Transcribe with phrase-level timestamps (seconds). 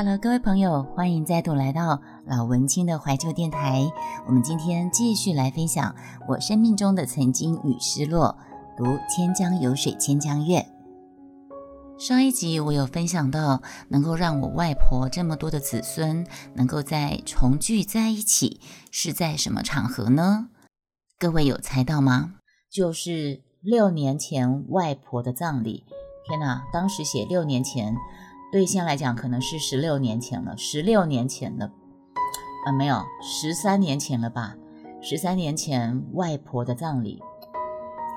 [0.00, 3.84] Hello，各位朋友，欢迎再度来到老文青的怀旧电台。
[4.28, 5.92] 我们今天继续来分享
[6.28, 8.38] 我生命中的曾经与失落，
[8.76, 10.64] 读《千江有水千江月》。
[11.98, 18.60] 上一集我有分享到，能够让我外婆这么多的子孙能够再重聚在一起，
[18.92, 20.46] 是在什么场合呢？
[21.18, 22.34] 各位有猜到吗？
[22.70, 25.82] 就是六年前外婆的葬礼。
[26.24, 27.96] 天哪，当时写六年前。
[28.50, 31.70] 对现在来讲，可能是十六年前了，十六年前了，
[32.64, 34.56] 啊，没有，十三年前了吧？
[35.02, 37.22] 十三年前外婆的葬礼，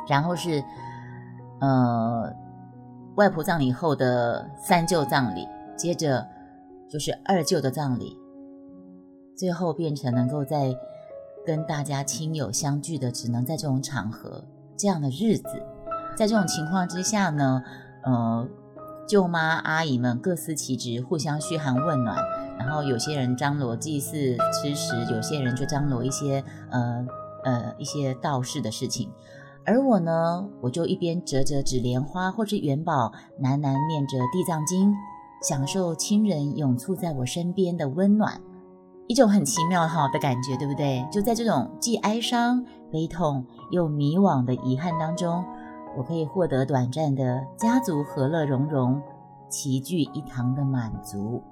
[0.08, 0.64] 然后是
[1.60, 2.34] 呃
[3.16, 5.46] 外婆葬礼后的三舅葬礼，
[5.76, 6.26] 接着
[6.90, 8.18] 就是二舅的葬礼，
[9.38, 10.74] 最后变成能够在
[11.46, 14.42] 跟大家亲友相聚的，只能在这种场合
[14.78, 15.62] 这样的日子，
[16.16, 17.62] 在这种情况之下呢，
[18.06, 18.48] 呃。
[19.08, 22.16] 舅妈阿姨们各司其职，互相嘘寒问暖。
[22.58, 27.06] 然后有些人张罗祭祀吃食，有些人就张罗一些呃
[27.44, 29.10] 呃一些道士的事情。
[29.66, 34.94] 而我呢，我就一边折折纸莲花或是元宝，喃喃念着地藏经，
[35.48, 38.42] 享受亲人永簇在我身边的温暖，
[39.08, 41.06] 一种很奇妙哈的感觉，对不对？
[41.12, 45.44] 就在这种既哀伤、悲痛又迷惘的遗憾当中。
[45.98, 49.02] 我可以获得短暂的家族和乐融融、
[49.50, 51.44] 齐聚一堂的满足，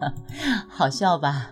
[0.68, 1.50] 好笑吧？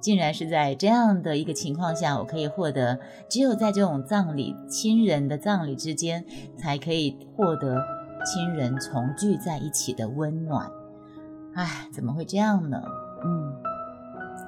[0.00, 6.24] 竟然是在这样的一个情况下，我可以获得只有在这种葬礼、亲人的葬礼之间，
[6.56, 7.76] 才可以获得
[8.24, 10.68] 亲人重聚在一起的温暖。
[11.54, 12.82] 唉，怎么会这样呢？
[13.24, 13.52] 嗯，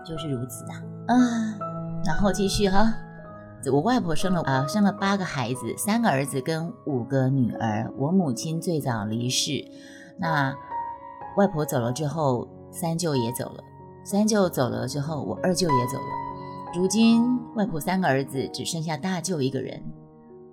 [0.05, 0.83] 就是如此啊。
[1.09, 1.59] 嗯，
[2.05, 2.95] 然后继续哈。
[3.71, 7.93] 我外婆生了啊，生了八个孩子，三个儿子跟五个女儿。
[7.97, 9.65] 我母亲最早离世，
[10.19, 10.55] 那
[11.37, 13.63] 外婆走了之后，三舅也走了。
[14.05, 16.05] 三舅走了之后，我二舅也走了。
[16.75, 19.83] 如今外婆三个儿子只剩下大舅一个人。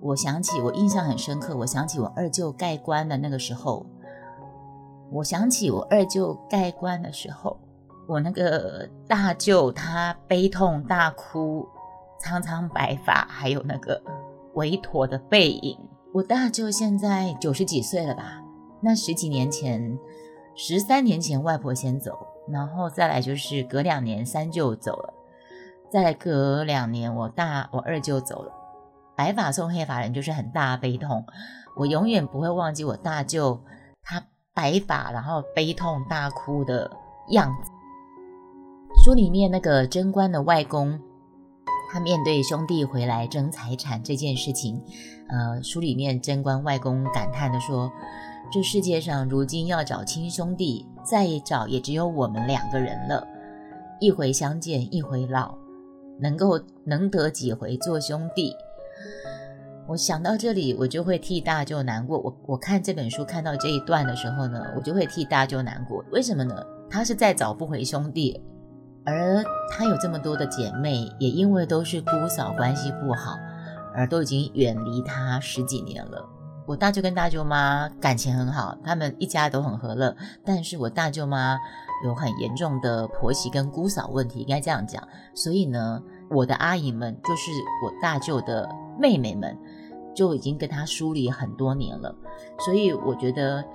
[0.01, 1.55] 我想起，我印象很深刻。
[1.57, 3.85] 我想起我二舅盖棺的那个时候，
[5.11, 7.57] 我想起我二舅盖棺的时候，
[8.07, 11.67] 我那个大舅他悲痛大哭。
[12.19, 14.01] 苍苍白发，还有那个
[14.53, 15.77] 微驼的背影。
[16.13, 18.43] 我大舅现在九十几岁了吧？
[18.81, 19.97] 那十几年前，
[20.55, 25.13] 十三年前，外婆先走，然后再来就是隔两年三舅走了，
[25.91, 28.51] 再来隔两年我大我二舅走了。
[29.15, 31.25] 白发送黑发人就是很大悲痛，
[31.75, 33.61] 我永远不会忘记我大舅
[34.01, 36.89] 他白发然后悲痛大哭的
[37.29, 37.71] 样子。
[39.03, 40.99] 书里面那个贞观的外公。
[41.91, 44.79] 他面对兄弟回来争财产这件事情，
[45.27, 47.91] 呃，书里面贞观外公感叹的说
[48.53, 53.27] ：“这世界上如今要找亲兄弟，再找也只有我们两个人了。
[53.99, 55.55] 一回相见一回老，
[56.19, 58.53] 能够能得几回做兄弟？”
[59.87, 62.19] 我想到这里，我就会替大舅难过。
[62.19, 66.05] 我我看这本书看到这一段的时候呢，我就会替大舅难过。
[66.11, 66.63] 为什么呢？
[66.87, 68.39] 他是再找不回兄弟。
[69.05, 73.35] 而她有这么多的姐妹，也因为都是姑嫂关系不好，
[73.95, 76.23] 而都已经远离她十几年了。
[76.67, 80.15] 我大舅跟大舅妈感情很好，他们一家都很和乐。
[80.45, 81.57] 但是我大舅妈
[82.05, 85.01] 有很严重的婆媳跟姑嫂问题，应该这样讲。
[85.33, 85.99] 所以呢，
[86.29, 87.51] 我的阿姨们，就是
[87.83, 89.57] 我大舅的妹妹们，
[90.13, 92.13] 就已经跟她疏离很多年了。
[92.59, 93.65] 所以我觉得，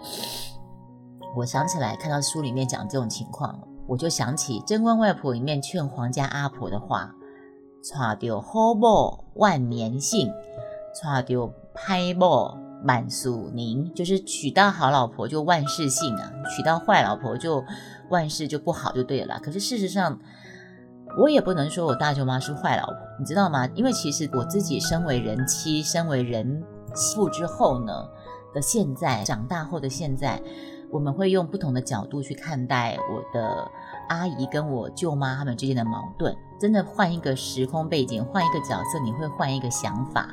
[1.34, 3.58] 我想起来看到书里面讲这种情况。
[3.86, 7.14] 我就想起《贞观外婆》里面劝皇家阿婆的话
[7.84, 10.32] ：“娶掉好某万年幸，
[10.94, 17.62] 娶掉歹某满俗宁。”就是娶到好老婆就万事幸啊，娶到坏老婆就
[18.08, 19.38] 万事就不好就对了。
[19.42, 20.18] 可是事实上，
[21.18, 23.68] 我也不能说我大舅妈是坏老婆，你知道吗？
[23.74, 26.64] 因为其实我自己身为人妻、身为人
[26.94, 28.08] 妇之后呢
[28.54, 30.42] 的现在，长大后的现在。
[30.94, 33.68] 我们会用不同的角度去看待我的
[34.08, 36.32] 阿姨跟我舅妈他们之间的矛盾。
[36.56, 40.28] 真的换一个时空背景，换一个角色，你会换一个想法。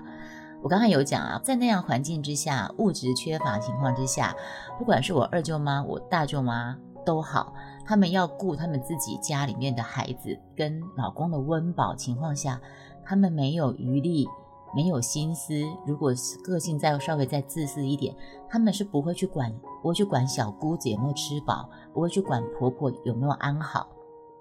[0.61, 4.35] 我刚才有讲啊，在那样环境之下，物质缺乏情况之下，
[4.77, 12.61] 不管是我二舅妈、我大舅妈都好，他们要顾他们自己家里面的孩子跟老公的温饱情况下，
[13.03, 14.29] 他们没有余力。
[14.75, 15.53] 没有心思，
[15.85, 18.15] 如果是个性再稍微再自私一点，
[18.50, 23.88] 他们是不会去管，不会去管小姑子有没有吃饱，不会去管婆婆有没有安好，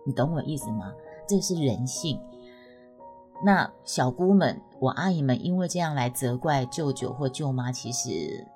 [0.06, 0.92] 你懂我意思吗？
[1.28, 2.20] 这是人性。
[3.44, 8.46] 那小姑们，我阿姨们因为这样来责怪舅舅或舅妈，其实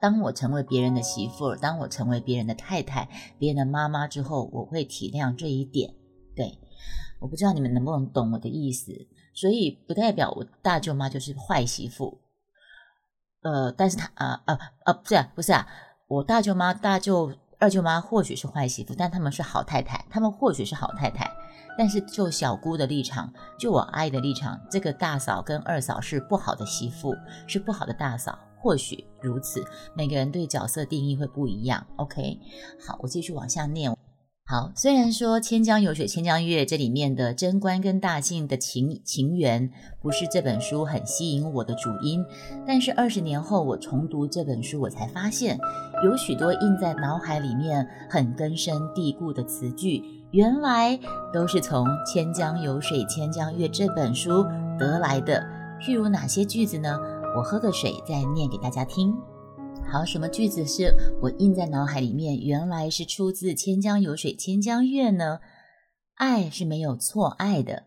[0.00, 5.92] 当我成为别人的媳妇，当我成为别人的太太、别人的妈妈之后，我会体谅这一点。
[6.36, 6.58] 对，
[7.20, 8.92] 我不知道你们能不能懂我的意思，
[9.40, 12.20] 所以不代表我大舅妈就是坏媳妇。
[13.40, 15.66] 呃，但是她啊啊啊，不是啊，不是啊，
[16.08, 21.26] 我大舅妈、大舅、二舅妈或许是坏媳妇，但他们是好太太，他们或许是好太太。
[21.78, 27.16] 但是就小姑的立场，就我阿姨的立场，这个大嫂跟二嫂是不好的媳妇，
[27.46, 28.38] 是不好的大嫂。
[28.58, 29.64] 或许如此，
[29.94, 31.86] 每个人对角色定义会不一样。
[31.96, 32.38] OK，
[32.86, 33.96] 好，我继续往下念。
[34.50, 39.70] 好，虽然说《千江有水千江月》这里面的贞观跟大信的情情缘
[40.02, 42.26] 不是这本书很吸引我的主因，
[42.66, 45.56] 但是二十年后我重读这本书，我才发现
[46.02, 50.02] 有许多印在脑海里面很根深蒂固的词句，
[50.32, 50.98] 原来
[51.32, 54.44] 都是从《千江有水千江月》这本书
[54.76, 55.40] 得来的。
[55.80, 56.98] 譬如哪些句子呢？
[57.36, 59.14] 我喝个水，再念给大家听。
[59.90, 62.38] 好，什么句子是我印在脑海里面？
[62.38, 65.40] 原来是出自《千江有水千江月》呢？
[66.14, 67.86] 爱是没有错爱的，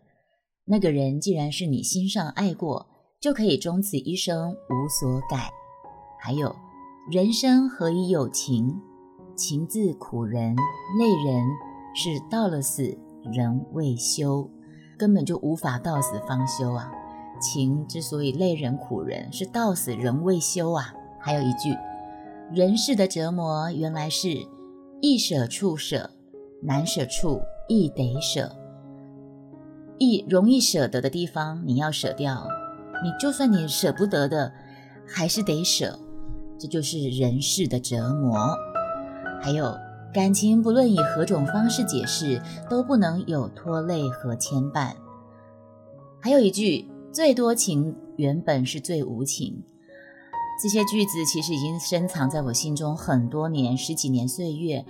[0.66, 5.48] 那个人既然是你心上爱过，就可以终此一生无所改。
[6.20, 6.54] 还有，
[7.10, 8.74] 人生何以有情？
[9.34, 10.54] 情字苦人
[10.98, 11.42] 累人，
[11.94, 12.98] 是到了死
[13.32, 14.50] 人未休，
[14.98, 16.92] 根本就无法到死方休啊！
[17.40, 20.92] 情之所以累人苦人，是到死人未休啊！
[21.18, 21.74] 还有一句，
[22.54, 24.28] 人世的折磨原来是
[25.00, 26.08] 易舍处舍，
[26.62, 28.48] 难舍处亦得舍。
[29.98, 32.46] 易容易舍得的地方，你要舍掉；
[33.02, 34.52] 你就算你舍不得的，
[35.04, 35.98] 还是得舍。
[36.56, 38.56] 这就是人世的折磨。
[39.42, 39.76] 还有
[40.12, 42.40] 感情，不论以何种方式解释，
[42.70, 44.92] 都不能有拖累和牵绊。
[46.20, 46.88] 还有一句。
[47.12, 49.62] 最多情原本是最无情，
[50.62, 54.84] 这些句子其实已经深藏在我心中很多年，十几年岁月。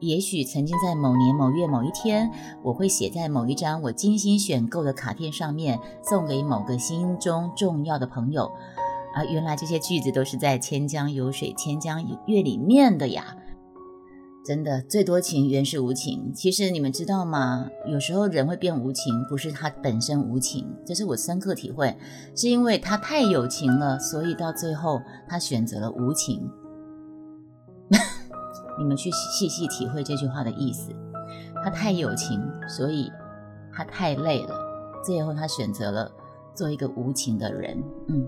[0.00, 2.28] 也许曾经在某年某月某一天，
[2.62, 8.50] 我会写在某一张我精心选购的卡片上面，送给某个心中重要的朋友。
[9.14, 13.36] 啊原来这些句子都是在《千江有水千江月》里面的呀。
[14.44, 16.32] 真的，最多情原是无情。
[16.34, 17.70] 其实你们知道吗？
[17.86, 21.96] 有时候人会变无情，不是他本身无情，这是我深刻体会，
[22.34, 26.50] 是因为他太有情了，所以到最后他选择了无情。
[28.78, 30.90] 你们去细细体会这句话的意思。
[31.62, 33.08] 他太有情，所以
[33.72, 34.56] 他太累了，
[35.04, 36.10] 最后他选择了
[36.52, 37.80] 做一个无情的人。
[38.08, 38.26] 嗯，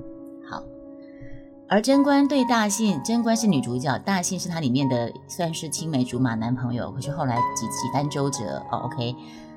[1.67, 8.81] 而贞观对大信，贞观是女主角，大信是她里面的算是青梅竹马男朋友，可是后来几几番周折哦。
[8.81, 9.17] OK，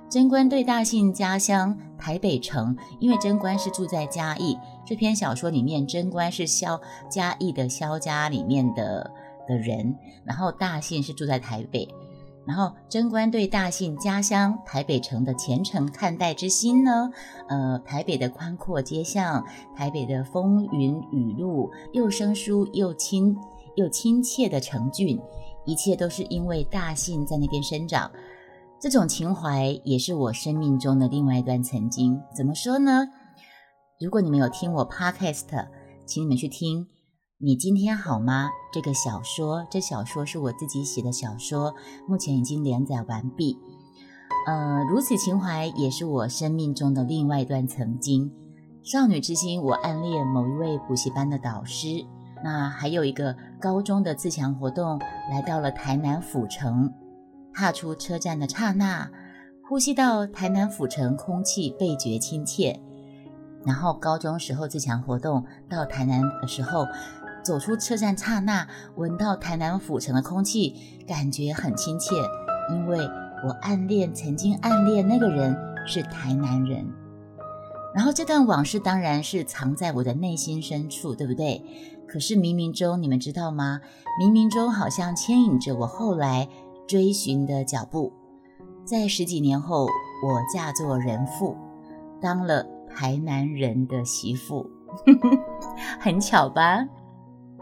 [0.09, 9.11] 贞观对大信家乡台北城，因为贞观是住在嘉义，这篇小说里面贞观是萧嘉义的萧家里面的
[9.45, 9.93] 的人，
[10.23, 11.87] 然后大信是住在台北。
[12.47, 17.11] 然后贞观对大信家乡台北城的虔诚看待之心呢？
[17.49, 19.45] 呃，台北的宽阔街巷，
[19.75, 23.35] 台北的风云雨露，又生疏又亲
[23.75, 25.19] 又亲切的城郡，
[25.65, 28.09] 一切都是因为大信在那边生长。
[28.79, 32.21] 这种情怀也是我生命中的另外一段曾经。
[32.33, 33.09] 怎么说呢？
[33.99, 35.67] 如果你们有听我 podcast，
[36.05, 36.87] 请你们去听。
[37.39, 38.49] 你今天好吗？
[38.73, 41.75] 这个小说，这小说是我自己写的小说，
[42.07, 43.59] 目前已经连载完毕。
[44.47, 48.31] 呃，如此情怀也是我生命中的另外一段曾经。
[48.81, 52.03] 少女之心，我暗恋某一位补习班的导师。
[52.43, 56.91] 那还有一个高中的自强活动，来到了台南府城。
[57.53, 59.11] 踏出车站的刹那，
[59.69, 62.81] 呼吸到台南府城空气倍觉亲切。
[63.63, 66.83] 然后高中时候自强活动到台南的时候。
[67.47, 70.75] 走出车站刹那，闻到台南府城的空气，
[71.07, 72.13] 感觉很亲切。
[72.69, 72.99] 因为
[73.41, 76.85] 我暗恋，曾经暗恋那个人是台南人。
[77.95, 81.63] 然后这段往事当然是藏在我的内心深处，对不对？
[82.05, 83.79] 可是冥冥中，你们知道吗？
[84.21, 86.49] 冥冥中好像牵引着我后来
[86.85, 88.11] 追寻的脚步。
[88.83, 91.55] 在十几年后，我嫁作人妇，
[92.19, 94.69] 当了台南人的媳妇，
[95.97, 96.85] 很巧吧？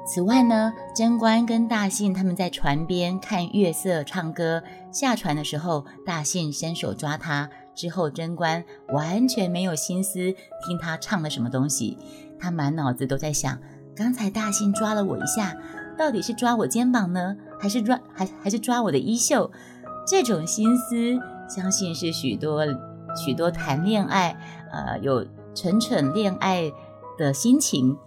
[0.05, 4.61] 此外呢，贞观跟大信他们在船边看月色、唱歌。
[4.91, 10.31] 下船的时候，大信伸手抓他，之后贞观完全没有心思
[10.63, 11.97] 听他唱的什么东西，
[12.39, 13.57] 他满脑子都在想：
[13.95, 15.57] 刚才大信抓了我一下，
[15.97, 19.51] 到底是抓我肩膀呢，还是抓还还是抓我的衣袖？
[20.07, 21.19] 这种心思，
[21.49, 22.63] 相信是许多
[23.25, 24.37] 许多谈恋爱，
[24.71, 26.71] 呃，有蠢蠢恋爱
[27.17, 27.97] 的心情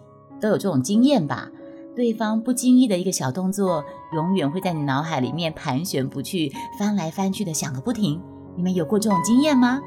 [0.41, 1.51] 都有这种经验吧。
[1.99, 8.23] 对方不经意的一个小动作，永远会在你脑海里面盘旋不去，翻来翻去的想个不停。
[8.55, 9.81] 你们有过这种经验吗？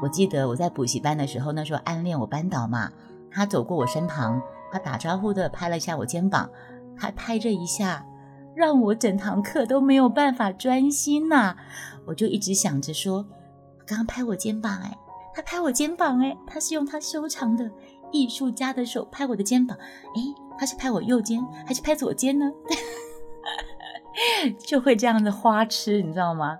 [0.00, 2.90] 我记得我在补习班的时候，那时候暗恋我班导嘛，
[3.30, 4.40] 他走过我身旁，
[4.72, 6.48] 他打招呼的拍了一下我肩膀，
[6.96, 8.06] 他拍这一下，
[8.54, 11.54] 让我整堂课都没有办法专心呐。
[12.06, 13.22] 我就一直想着说，
[13.86, 14.96] 刚刚拍我肩膀，哎，
[15.34, 17.70] 他拍我肩膀，哎，他是用他修长的
[18.16, 20.46] 艺术家的手拍我的肩膀，哎。
[20.58, 22.50] 他是拍我右肩还是拍左肩呢？
[24.58, 26.56] 就会这样的花痴，你知道吗？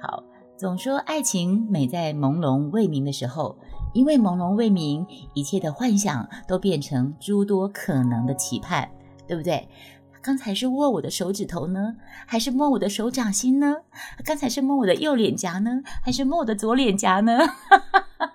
[0.00, 0.22] 好，
[0.56, 3.58] 总说爱情美在朦胧未明的时候，
[3.92, 8.88] 因为朦胧未明，一切的幻想都变成诸多可能的期盼，
[9.26, 9.68] 对不对？
[10.22, 13.78] 刚才是握我的手指头呢，还是摸我的手掌心呢？
[14.24, 17.36] 刚才是摸我的右脸颊呢，还是摸我的左脸颊呢？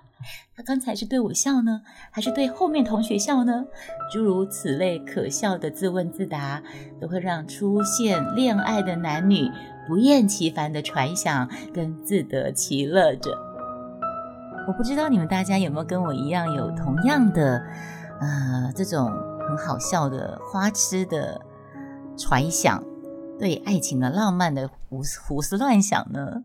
[0.56, 3.64] 他刚才是对我笑呢，还是对后面同学笑呢？
[4.12, 6.62] 诸如此类可笑的自问自答，
[7.00, 9.50] 都会让出现恋爱的男女
[9.86, 13.30] 不厌其烦的揣想跟自得其乐着。
[14.66, 17.62] 我不知道你们大家有没有跟我一样有同样的，
[18.20, 19.10] 呃，这种
[19.48, 21.40] 很好笑的花痴的
[22.16, 22.82] 揣想，
[23.38, 26.42] 对爱情的浪漫的胡胡思乱想呢？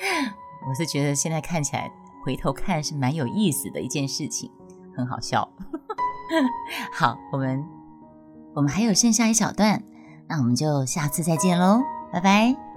[0.68, 1.90] 我是觉得现在看起来。
[2.22, 4.50] 回头看是蛮有意思的一件事情，
[4.94, 5.48] 很好笑。
[6.92, 7.64] 好，我们
[8.54, 9.82] 我们还有剩下一小段，
[10.28, 11.80] 那我们就下次再见喽，
[12.12, 12.69] 拜拜。